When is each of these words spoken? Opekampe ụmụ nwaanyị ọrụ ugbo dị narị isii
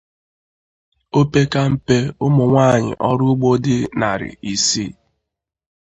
Opekampe 1.19 1.97
ụmụ 2.25 2.43
nwaanyị 2.51 2.91
ọrụ 3.09 3.25
ugbo 3.33 3.49
dị 3.63 3.77
narị 3.99 4.29
isii 4.51 4.91